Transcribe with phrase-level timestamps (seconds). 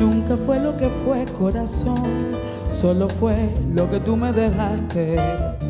[0.00, 2.02] Nunca fue lo que fue corazón,
[2.68, 5.61] solo fue lo que tú me dejaste.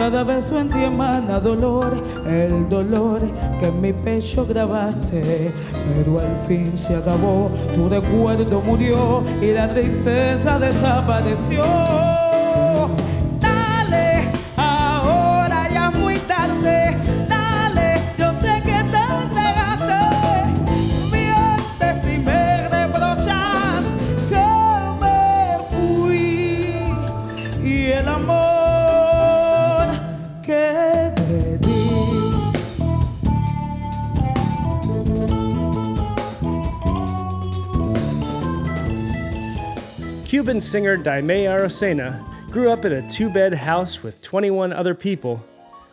[0.00, 1.92] Cada beso en ti emana dolor,
[2.26, 3.20] el dolor
[3.58, 5.52] que en mi pecho grabaste.
[5.94, 12.19] Pero al fin se acabó, tu recuerdo murió y la tristeza desapareció.
[40.60, 45.44] Singer Dayme Arocena grew up in a two bed house with 21 other people,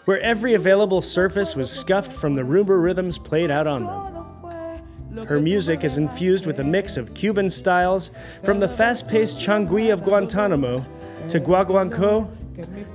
[0.05, 5.25] where every available surface was scuffed from the rumba rhythms played out on them.
[5.25, 8.11] Her music is infused with a mix of Cuban styles,
[8.43, 10.85] from the fast paced changüí of Guantanamo
[11.29, 12.29] to guaguancó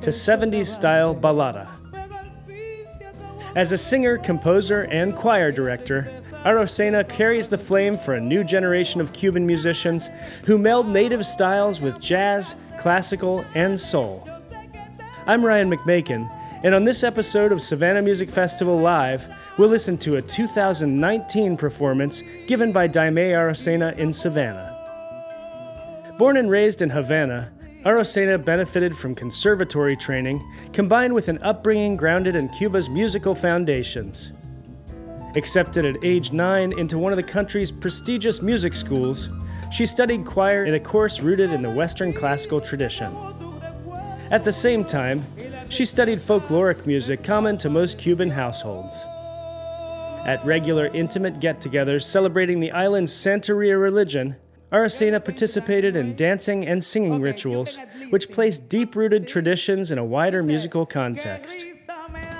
[0.02, 1.68] to 70s style balada.
[3.54, 6.10] As a singer, composer, and choir director,
[6.44, 10.10] Arocena carries the flame for a new generation of Cuban musicians
[10.44, 14.28] who meld native styles with jazz, classical, and soul.
[15.26, 16.28] I'm Ryan McMakin,
[16.64, 22.24] and on this episode of Savannah Music Festival Live, we'll listen to a 2019 performance
[22.48, 24.70] given by Dayme Arocena in Savannah.
[26.18, 27.52] Born and raised in Havana,
[27.84, 34.32] Arocena benefited from conservatory training combined with an upbringing grounded in Cuba's musical foundations.
[35.34, 39.30] Accepted at age 9 into one of the country's prestigious music schools,
[39.70, 43.16] she studied choir in a course rooted in the Western classical tradition.
[44.30, 45.24] At the same time,
[45.70, 49.04] she studied folkloric music common to most Cuban households.
[50.26, 54.36] At regular intimate get togethers celebrating the island's Santeria religion,
[54.70, 57.78] Arocena participated in dancing and singing rituals,
[58.10, 61.71] which placed deep rooted traditions in a wider musical context.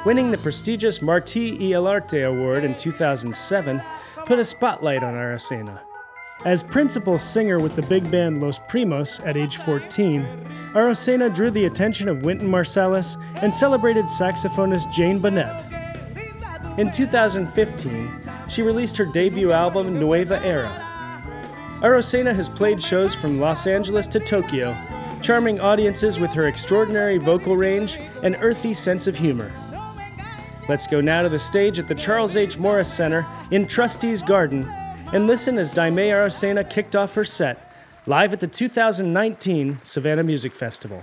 [0.04, 3.80] Winning the prestigious Martí y el Arte Award in 2007
[4.26, 5.80] put a spotlight on Arocena.
[6.44, 10.26] As principal singer with the big band Los Primos at age 14,
[10.74, 15.64] Arocena drew the attention of Wynton Marsalis and celebrated saxophonist Jane Bunnett.
[16.80, 18.10] In 2015,
[18.48, 20.84] she released her debut album Nueva Era.
[21.80, 24.76] Arocena has played shows from Los Angeles to Tokyo,
[25.20, 29.52] charming audiences with her extraordinary vocal range and earthy sense of humor.
[30.69, 32.56] Let's go now to the stage at the Charles H.
[32.56, 34.65] Morris Center in Trustees Garden
[35.12, 37.73] and listen as Dayme Arocena kicked off her set
[38.06, 41.03] live at the 2019 Savannah Music Festival.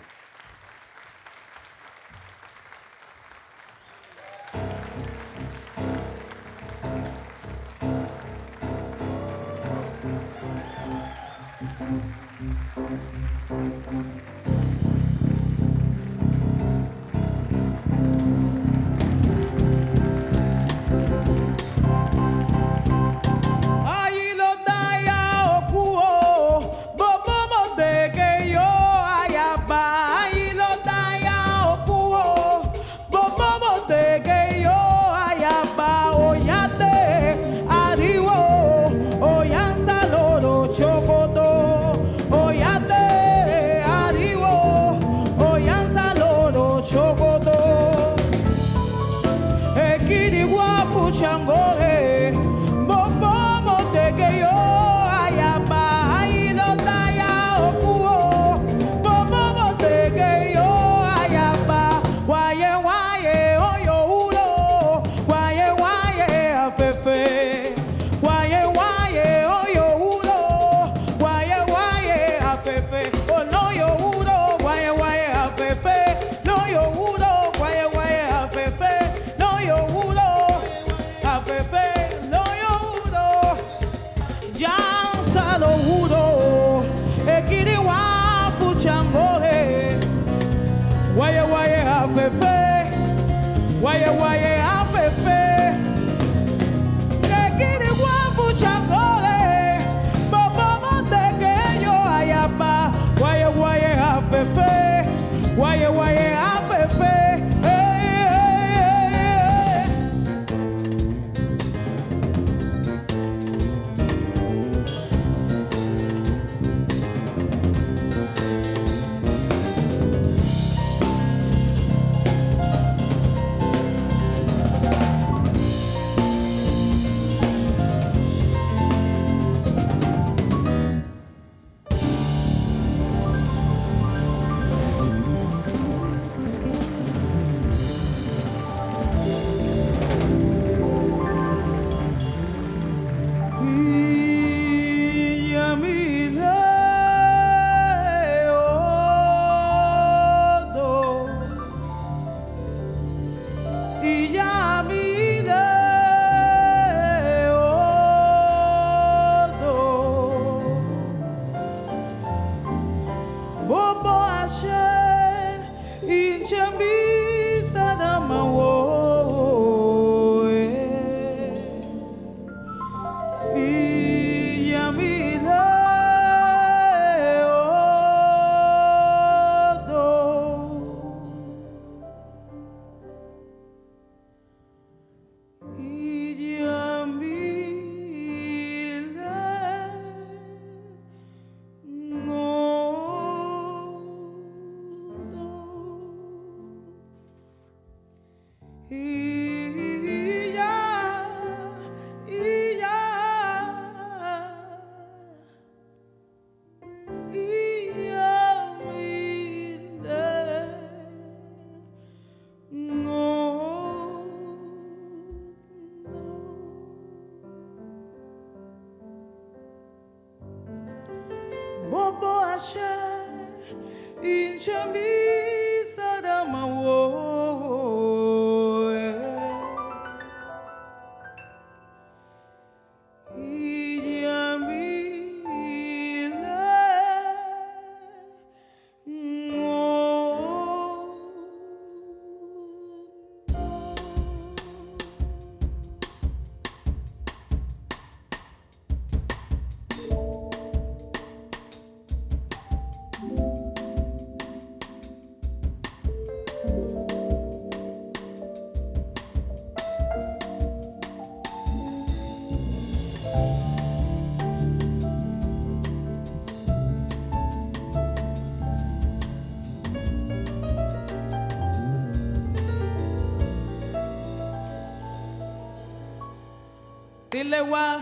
[277.60, 278.00] Dile gua,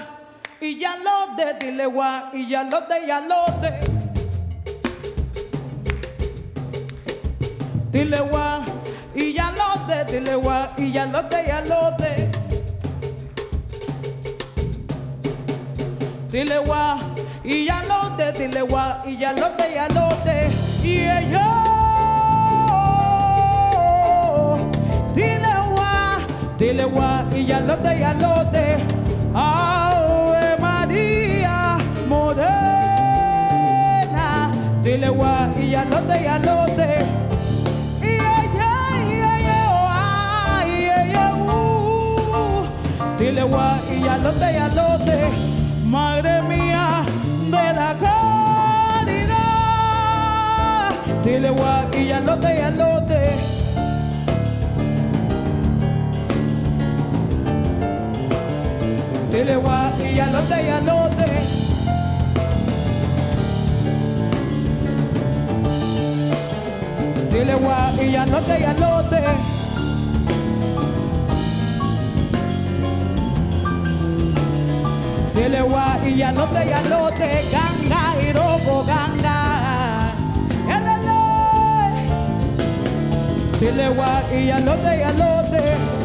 [0.62, 3.80] y ya lo de, dile gua, y ya lo de, ya lo de.
[7.92, 8.64] Dile gua,
[9.16, 12.30] y ya lo de, dile gua, y ya lo de, ya lo de.
[16.30, 17.00] Dile gua,
[17.44, 20.52] y ya lo de, dile gua, y ya lo de, ya lo de.
[20.84, 21.48] Y ella.
[25.16, 26.20] Dile gua,
[26.60, 28.97] dile gua, y ya lo de, ya lo de.
[29.40, 31.78] Ave María
[32.10, 32.50] Morena,
[34.82, 36.68] dile gua y ya lo de, ya lo.
[43.18, 45.30] Dile gua y ya lo de, ya lo de.
[45.86, 47.04] Madre mía
[47.52, 49.36] de la caridad.
[51.24, 53.57] Dile gua y ya de, ya.
[59.38, 61.28] Dile gua y ya lo te, ya lo te.
[67.32, 67.56] Dile
[68.02, 69.22] y ya no te, ya lo te.
[76.06, 77.46] Y ya no te, ya te.
[77.52, 80.14] Ganga y roco, ganga.
[83.60, 85.12] Dile gua y ya no te, ya
[85.52, 85.97] te.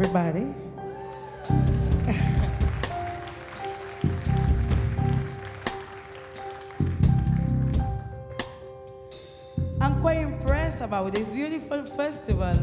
[10.80, 12.54] about this beautiful festival.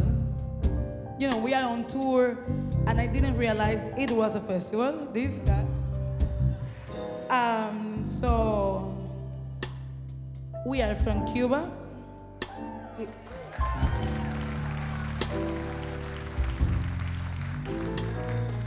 [1.20, 2.38] You know, we are on tour,
[2.88, 5.08] and I didn't realize it was a festival.
[5.13, 5.65] This guy.
[7.29, 8.96] Um, so
[10.65, 11.72] we are from Cuba.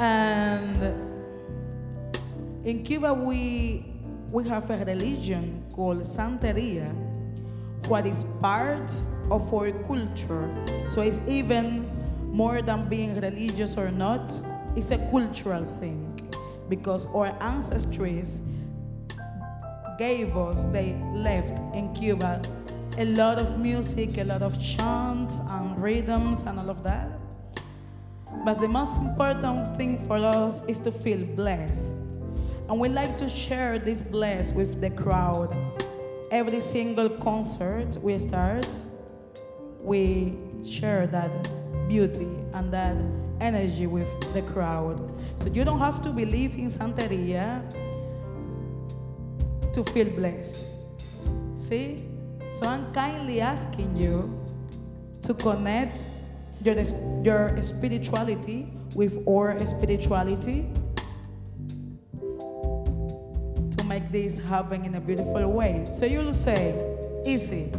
[0.01, 0.81] And
[2.65, 3.85] in Cuba, we
[4.33, 6.91] we have a religion called Santeria,
[7.87, 8.91] what is part
[9.31, 10.49] of our culture.
[10.89, 11.85] So it's even
[12.33, 14.33] more than being religious or not,
[14.75, 16.33] it's a cultural thing
[16.71, 18.41] because our ancestors
[19.99, 22.41] gave us, they left in Cuba
[22.97, 27.20] a lot of music, a lot of chants and rhythms and all of that.
[28.45, 31.95] But the most important thing for us is to feel blessed.
[32.69, 35.55] And we like to share this bless with the crowd.
[36.31, 38.67] Every single concert we start,
[39.83, 41.31] we share that
[41.89, 42.97] beauty and that
[43.41, 44.99] energy with the crowd.
[45.37, 47.61] So you don't have to believe in Santeria
[49.73, 50.67] to feel blessed.
[51.55, 52.05] See?
[52.49, 54.41] So I'm kindly asking you
[55.23, 56.09] to connect
[56.63, 56.77] your,
[57.25, 60.69] your spirituality with our spirituality
[63.71, 65.87] to make this happen in a beautiful way.
[65.91, 66.75] So you'll say,
[67.25, 67.73] easy.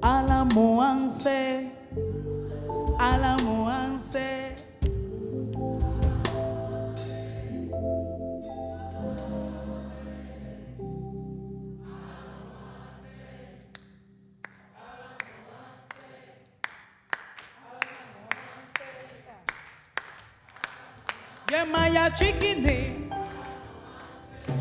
[0.00, 1.70] Alamoanse,
[2.98, 4.37] Alamoanse.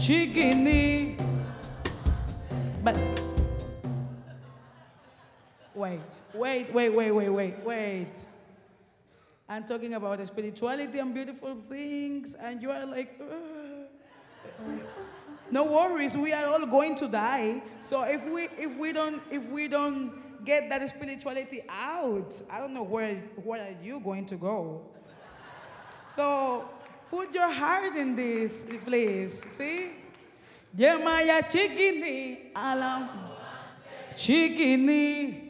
[0.07, 1.17] Chikini.
[2.83, 2.97] But
[5.75, 5.99] Wait,
[6.33, 8.13] wait, wait, wait, wait, wait, wait.
[9.47, 14.79] I'm talking about spirituality and beautiful things, and you are like, Ugh.
[15.51, 17.61] no worries, we are all going to die.
[17.79, 22.73] So if we if we don't if we don't get that spirituality out, I don't
[22.73, 24.81] know where where are you going to go.
[25.99, 26.67] So
[27.09, 29.43] put your heart in this, please.
[29.49, 29.91] See?
[30.75, 33.09] Jeremiah chikini alam
[34.15, 35.47] chikini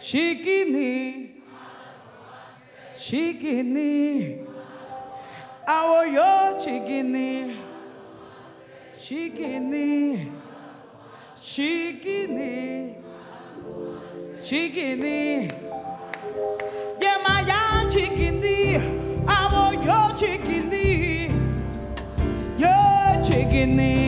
[0.00, 1.30] Chikini.
[2.94, 4.46] Chikini.
[5.66, 7.56] Our yo chikini.
[8.98, 10.30] Chikini.
[11.36, 12.94] Chikini.
[14.42, 15.50] Chikini.
[17.00, 18.97] Yeah,
[19.68, 19.68] chikini.
[19.68, 19.76] Our
[22.58, 22.74] yo
[23.22, 24.07] chikini.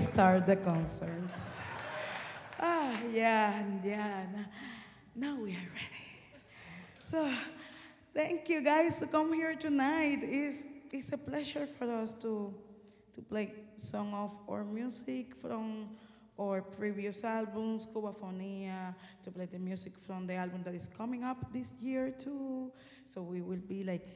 [0.00, 1.40] Start the concert.
[2.60, 4.26] Ah, yeah, yeah.
[5.14, 6.06] Now we are ready.
[6.98, 7.30] So,
[8.12, 10.18] thank you guys to come here tonight.
[10.22, 12.54] It's, it's a pleasure for us to,
[13.14, 15.88] to play some of our music from
[16.38, 21.52] our previous albums, Cubafonia, to play the music from the album that is coming up
[21.52, 22.70] this year too.
[23.06, 24.06] So we will be like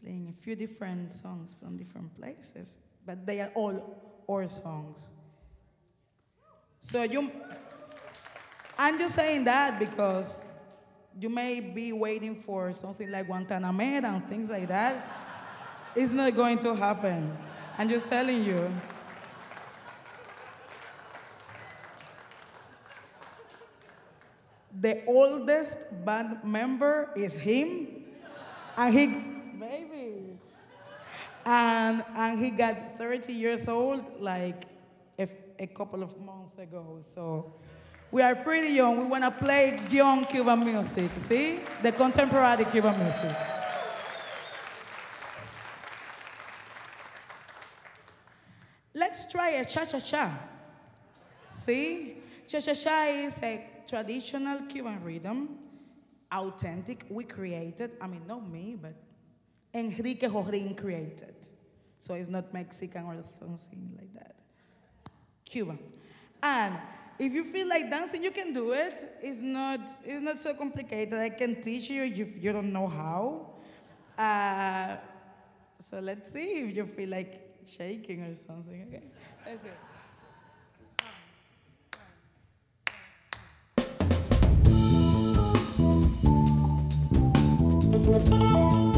[0.00, 5.10] playing a few different songs from different places, but they are all our songs.
[6.80, 7.30] So you,
[8.78, 10.40] I'm just saying that because
[11.18, 15.06] you may be waiting for something like Guantanamera and things like that.
[15.94, 17.36] it's not going to happen.
[17.78, 18.70] I'm just telling you.
[24.80, 28.04] the oldest band member is him.
[28.76, 29.06] And he,
[29.58, 30.38] baby.
[31.44, 34.64] And, and he got 30 years old like
[35.58, 37.00] a, couple of months ago.
[37.14, 37.54] So
[38.10, 39.00] we are pretty young.
[39.00, 41.60] We want to play young Cuban music, see?
[41.82, 43.36] The contemporary Cuban music.
[48.94, 50.38] Let's try a cha cha cha.
[51.44, 52.16] See?
[52.48, 55.48] Cha cha cha is a traditional Cuban rhythm,
[56.32, 57.92] authentic, we created.
[58.00, 58.94] I mean, not me, but
[59.74, 61.34] Enrique Jorrin created.
[61.98, 64.36] So it's not Mexican or something like that.
[65.46, 65.78] Cuban.
[66.42, 66.74] And
[67.18, 69.00] if you feel like dancing, you can do it.
[69.22, 71.14] It's not, it's not so complicated.
[71.14, 73.54] I can teach you if you don't know how.
[74.18, 74.96] Uh,
[75.78, 78.86] so let's see if you feel like shaking or something.
[78.88, 79.02] Okay,
[79.46, 79.68] let's see.
[88.06, 88.95] Nunca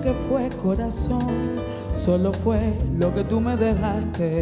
[0.00, 4.40] que fue corazón, solo fue lo que tú me dejaste.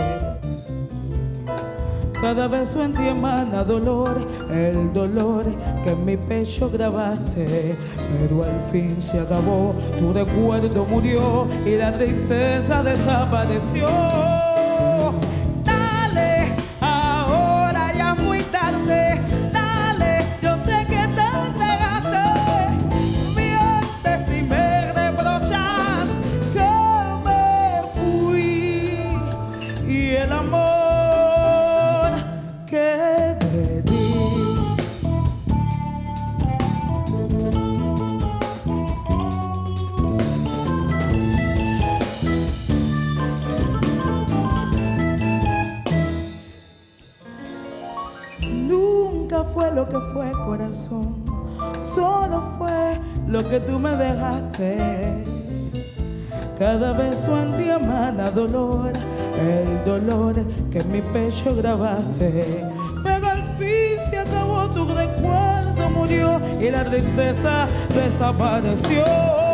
[2.20, 5.44] Cada beso en ti emana dolor, el dolor
[5.84, 7.76] que en mi pecho grabaste.
[8.18, 13.86] Pero al fin se acabó, tu recuerdo murió y la tristeza desapareció.
[50.72, 55.24] Solo fue lo que tú me dejaste.
[56.58, 57.70] Cada beso en ti
[58.30, 58.92] dolor,
[59.40, 60.34] el dolor
[60.70, 62.64] que en mi pecho grabaste.
[63.02, 69.47] Pero al fin se acabó tu recuerdo, murió y la tristeza desapareció.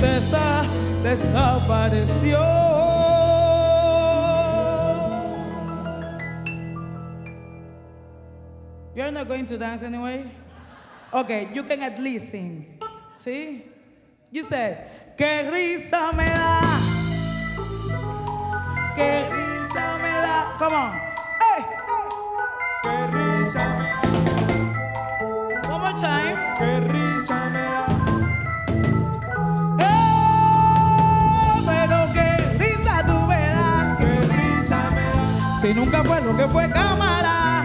[0.00, 0.64] Tristeza
[1.02, 2.40] desapareció.
[8.94, 10.30] You're not going to dance anyway?
[11.12, 12.78] Okay, you can at least sing.
[13.14, 13.64] See?
[14.32, 16.78] You said, qué risa me da.
[18.94, 20.56] Qué risa me da.
[20.58, 20.92] Come on.
[21.40, 21.64] Hey.
[22.82, 23.84] Qué risa me
[25.62, 25.70] da.
[25.70, 26.99] One more time.
[35.60, 37.59] Si nunca fue lo que fue cámara.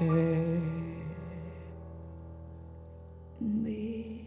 [0.00, 0.62] Hey,
[3.40, 4.19] me.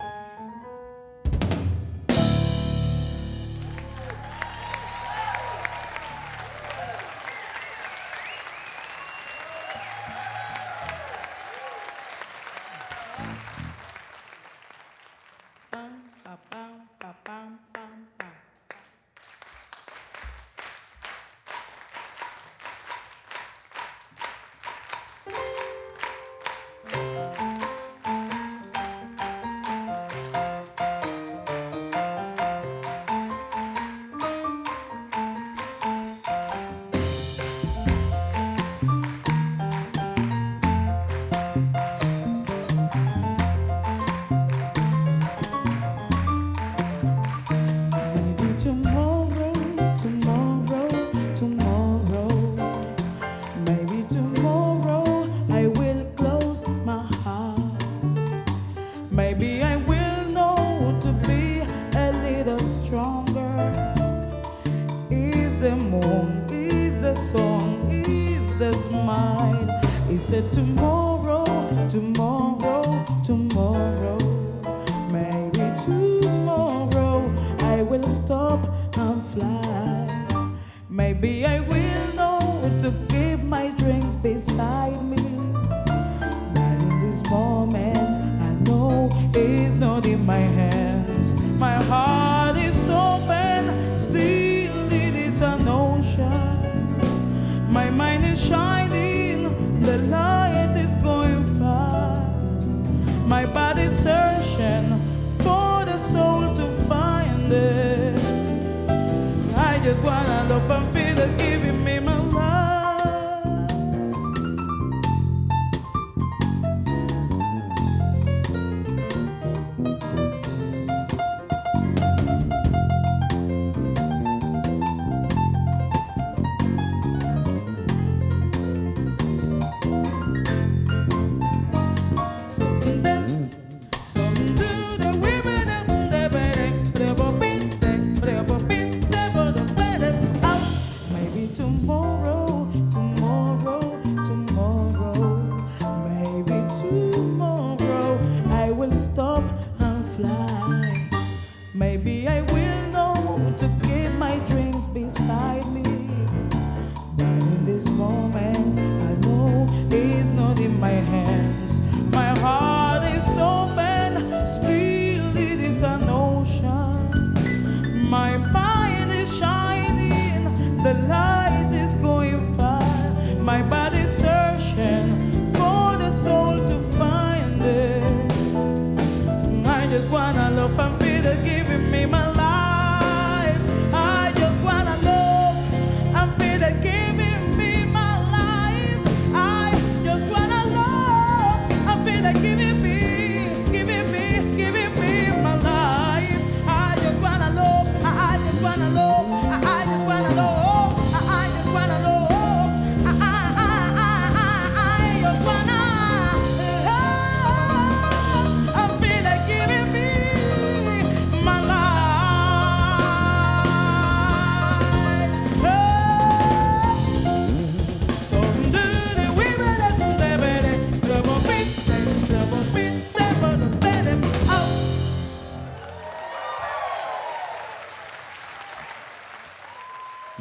[110.51, 110.82] of a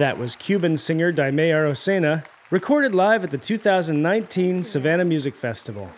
[0.02, 5.92] That was Cuban singer Dayme Arocena, recorded live at the 2019 Savannah Music Festival.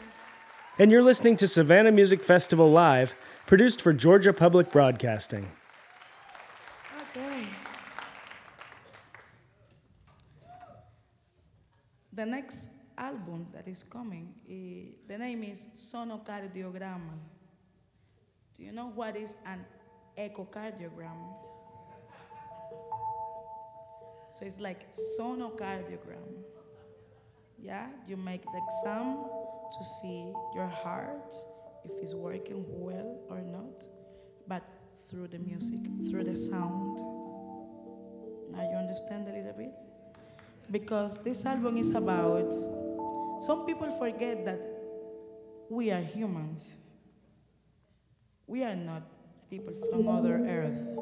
[0.78, 3.14] And you're listening to Savannah Music Festival Live,
[3.46, 5.50] produced for Georgia Public Broadcasting.
[7.16, 7.46] Okay.
[12.12, 17.16] The next album that is coming, uh, the name is Sonocardiograma.
[18.52, 19.64] Do you know what is an
[20.18, 21.53] echocardiogram?
[24.34, 26.42] So it's like sonocardiogram.
[27.56, 29.22] Yeah, you make the exam
[29.70, 31.32] to see your heart
[31.84, 33.84] if it's working well or not,
[34.48, 34.64] but
[35.06, 35.78] through the music,
[36.10, 36.98] through the sound.
[38.50, 39.72] Now you understand a little bit?
[40.68, 42.52] Because this album is about
[43.40, 44.60] some people forget that
[45.70, 46.76] we are humans.
[48.48, 49.02] We are not
[49.48, 50.98] people from other earth.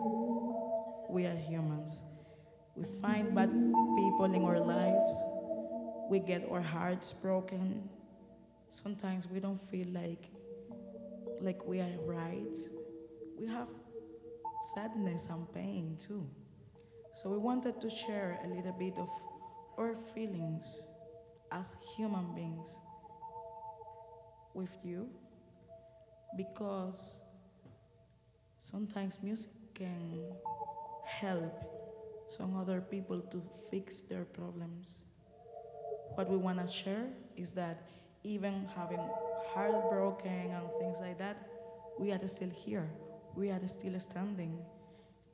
[1.08, 2.04] We are humans.
[2.76, 5.22] We find bad people in our lives.
[6.08, 7.88] We get our hearts broken.
[8.68, 10.24] Sometimes we don't feel like
[11.40, 12.56] like we are right.
[13.38, 13.68] We have
[14.74, 16.26] sadness and pain too.
[17.14, 19.10] So we wanted to share a little bit of
[19.78, 20.86] our feelings
[21.50, 22.74] as human beings
[24.54, 25.08] with you
[26.36, 27.20] because
[28.58, 30.22] sometimes music can
[31.04, 31.71] help
[32.32, 35.04] some other people to fix their problems.
[36.14, 37.86] What we want to share is that
[38.24, 39.00] even having
[39.52, 41.46] heartbroken and things like that,
[41.98, 42.90] we are still here.
[43.36, 44.58] We are still standing.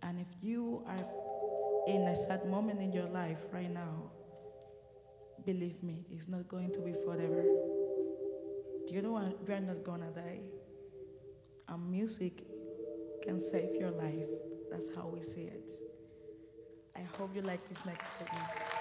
[0.02, 1.06] And if you are
[1.86, 4.10] in a sad moment in your life right now,
[5.44, 7.44] believe me, it's not going to be forever.
[8.90, 10.40] You know you are not gonna die?
[11.68, 12.44] And music
[13.22, 14.30] can save your life.
[14.70, 15.70] That's how we see it.
[16.98, 18.77] I hope you like this next segment.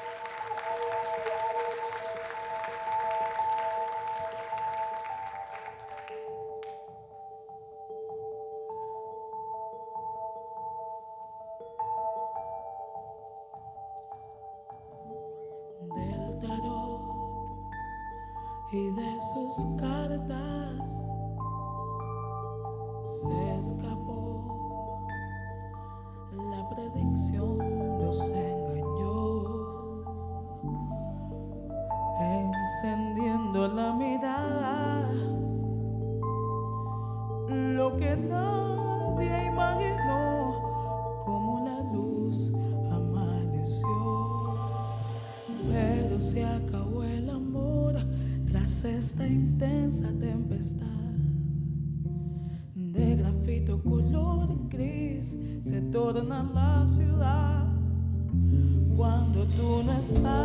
[60.07, 60.36] Tú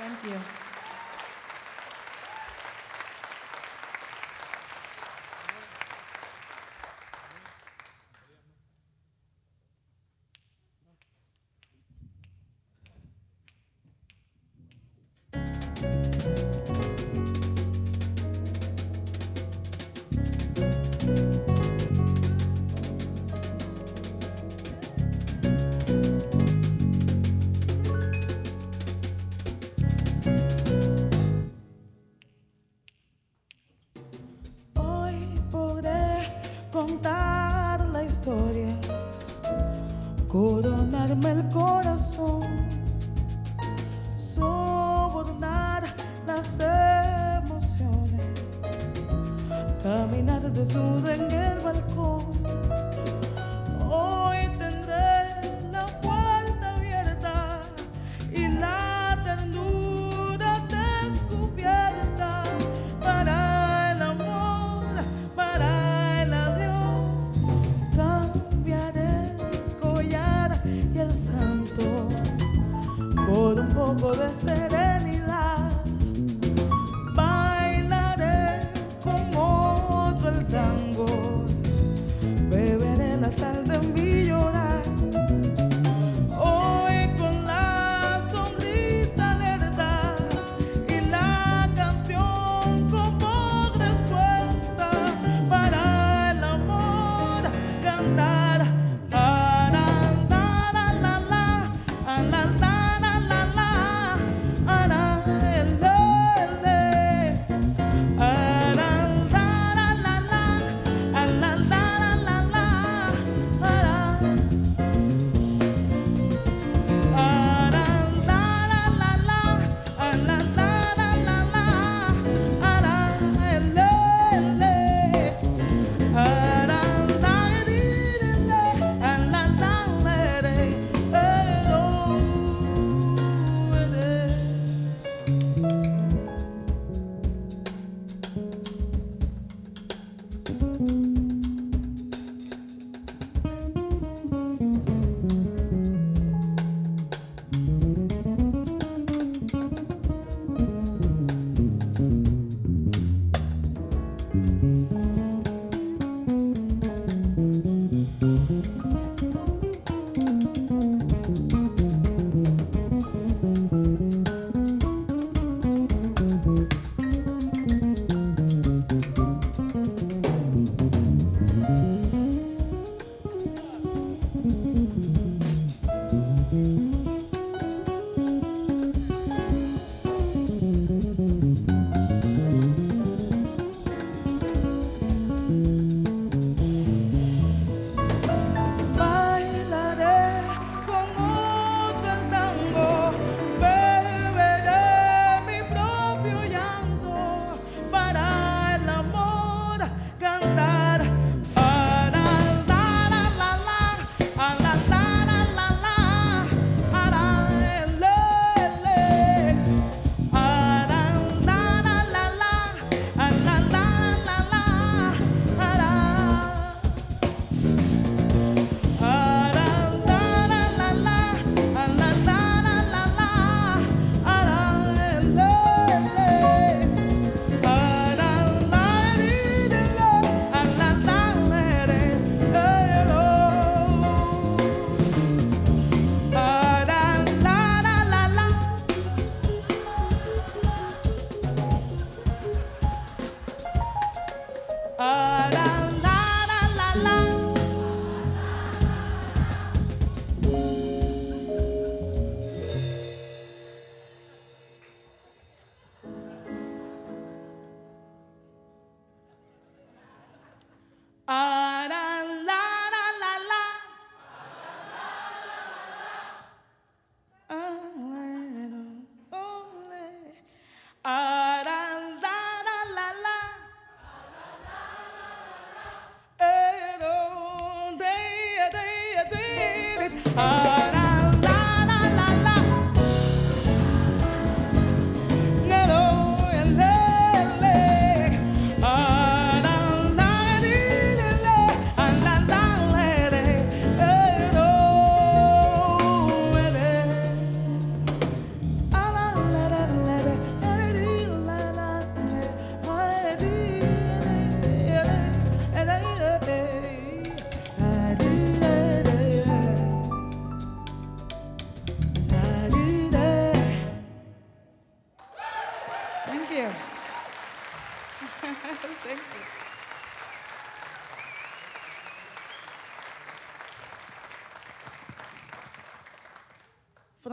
[0.00, 0.67] ah,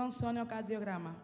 [0.06, 1.14] Fransonio another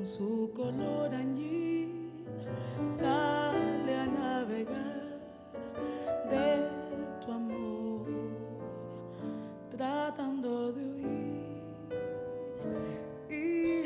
[0.00, 2.24] con su color añil
[2.86, 5.20] sale a navegar
[6.30, 6.68] de
[7.24, 8.06] tu amor,
[9.70, 11.50] tratando de huir.
[13.28, 13.82] Y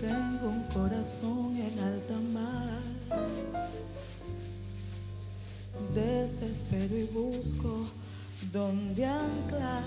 [0.00, 2.80] tengo un corazón en alta mar,
[5.94, 7.86] desespero y busco
[8.52, 9.84] donde anclar.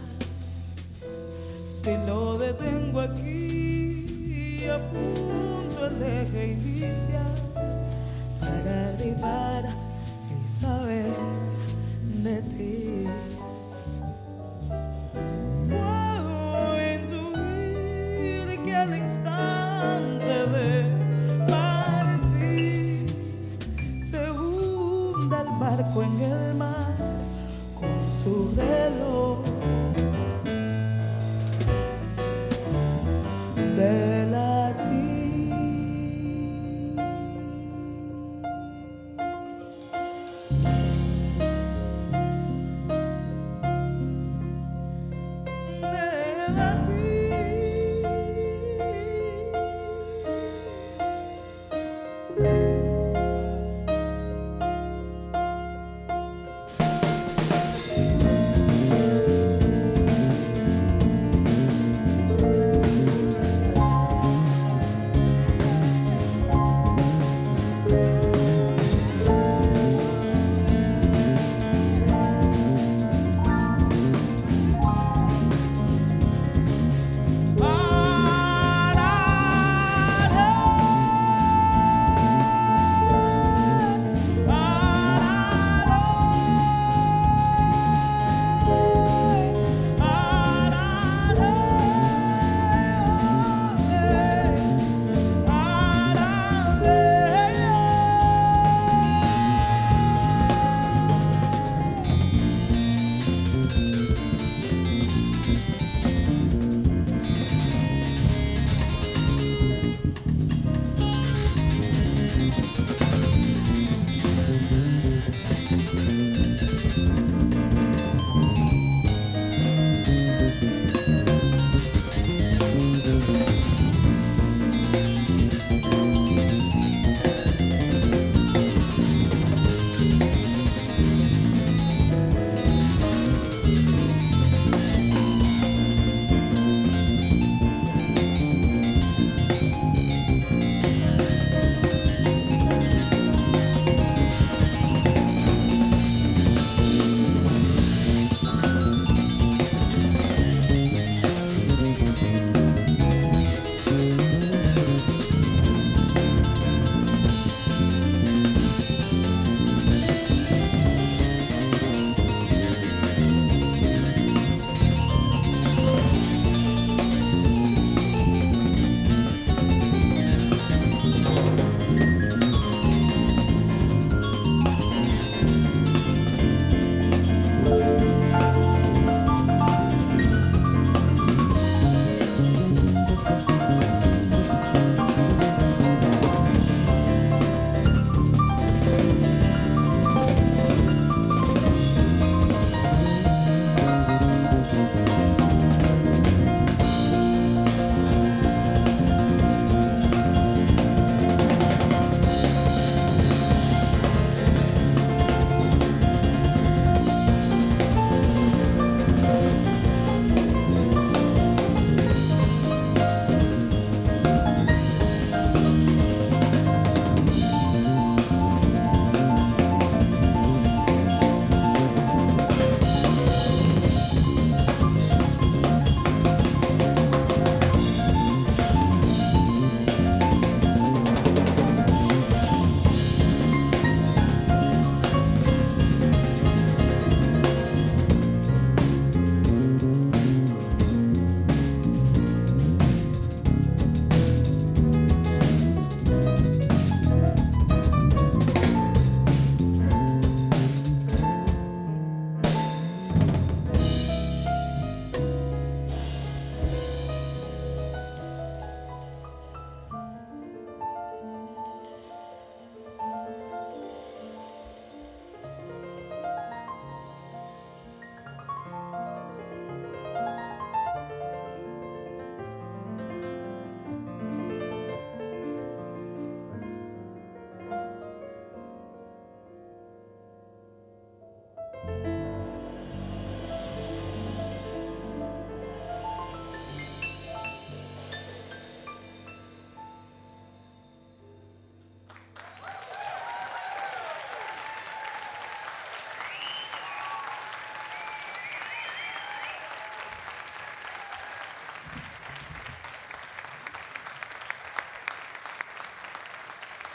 [1.70, 3.63] Si lo detengo aquí
[4.70, 7.36] apunto el eje inicial
[8.40, 9.63] para arribar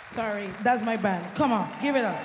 [0.08, 1.34] Sorry, that's my band.
[1.34, 2.18] Come on, give it up.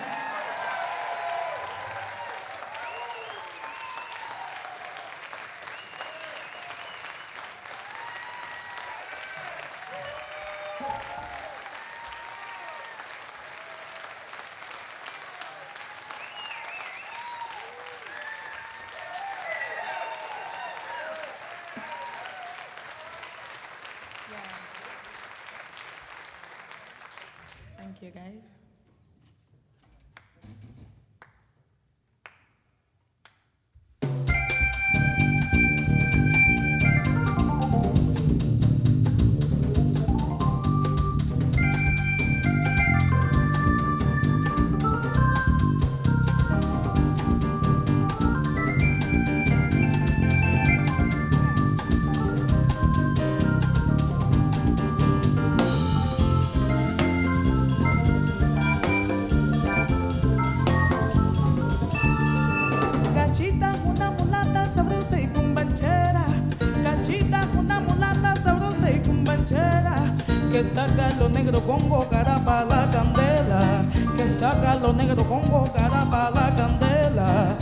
[70.64, 73.82] Que saca lo negro con cara para la candela.
[74.16, 75.43] Que saca lo negro con
[75.74, 77.57] cara para la candela.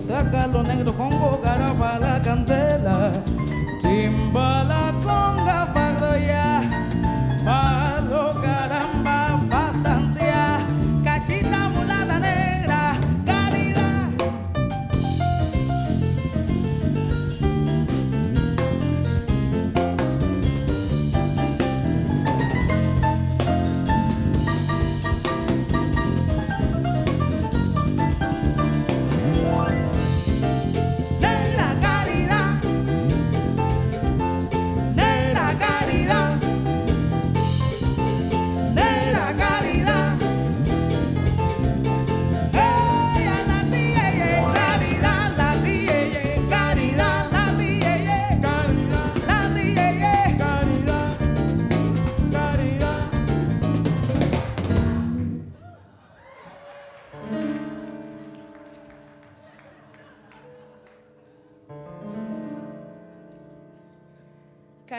[0.00, 1.10] Saca lo negro con
[1.42, 3.12] cara para la candela.
[3.80, 4.79] Timbala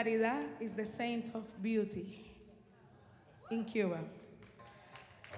[0.02, 2.24] Caridad is the saint of beauty
[3.50, 4.00] in Cuba.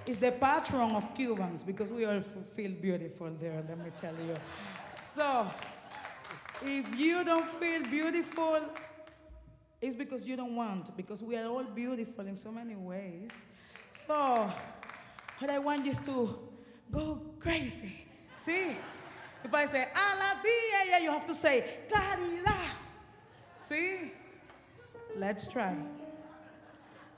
[0.06, 2.20] It's the patron of Cubans because we all
[2.54, 4.34] feel beautiful there, let me tell you.
[5.02, 5.46] So,
[6.64, 8.60] if you don't feel beautiful,
[9.82, 13.44] it's because you don't want, because we are all beautiful in so many ways.
[13.90, 14.50] So,
[15.38, 16.38] what I want is to
[16.90, 18.06] go crazy.
[18.38, 18.76] See?
[19.42, 22.70] If I say, a la dia, you have to say, caridad.
[23.52, 24.12] See?
[25.16, 25.70] Let's try.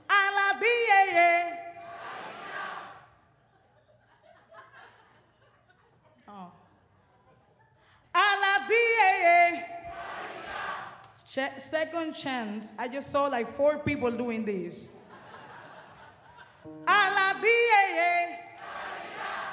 [0.09, 1.57] A la dia.
[6.29, 6.53] Oh.
[8.15, 9.65] A la dia.
[11.27, 12.75] Ch- second chance.
[12.79, 14.91] I just saw like four people doing this.
[16.87, 18.39] A la dia.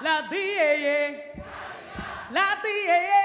[0.02, 1.16] La dia.
[2.30, 3.24] La dia.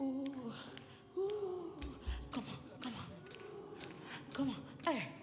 [0.00, 0.24] Ooh,
[1.18, 1.72] ooh,
[2.30, 3.06] come on, come on,
[4.32, 5.19] come on, hey.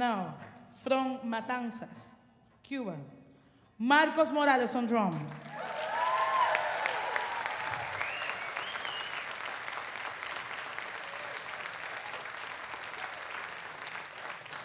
[0.00, 0.32] Now,
[0.82, 2.16] from Matanzas,
[2.62, 2.96] Cuba.
[3.78, 5.44] Marcos Morales on drums.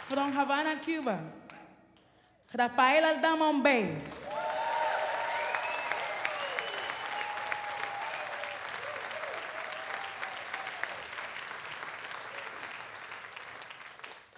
[0.07, 1.19] from Havana, Cuba.
[2.57, 4.24] Rafael Aldama on bass.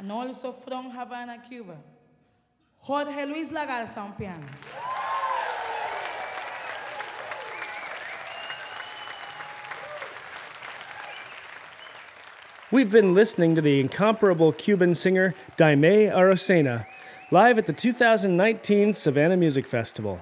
[0.08, 1.76] And also from Havana, Cuba.
[2.80, 4.46] Jorge Luis Lagarza on piano.
[12.72, 16.88] We've been listening to the incomparable Cuban singer Dayme Arocena
[17.30, 20.22] live at the 2019 Savannah Music Festival.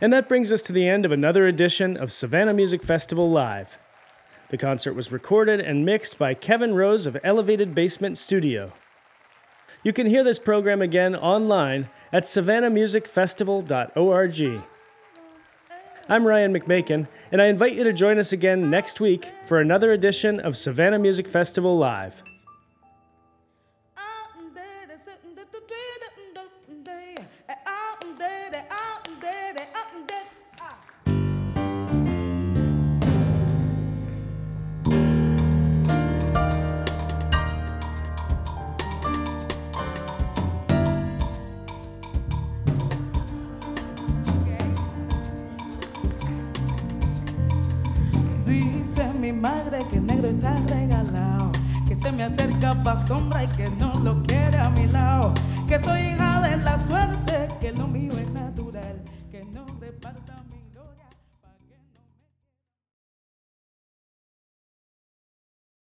[0.00, 3.76] And that brings us to the end of another edition of Savannah Music Festival Live.
[4.48, 8.72] The concert was recorded and mixed by Kevin Rose of Elevated Basement Studio.
[9.82, 14.62] You can hear this program again online at savannahmusicfestival.org.
[16.08, 19.90] I'm Ryan McMaken, and I invite you to join us again next week for another
[19.90, 22.22] edition of Savannah Music Festival Live.